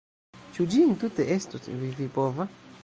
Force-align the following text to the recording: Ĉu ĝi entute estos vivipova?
Ĉu 0.55 0.65
ĝi 0.71 0.81
entute 0.87 1.29
estos 1.37 1.71
vivipova? 1.85 2.51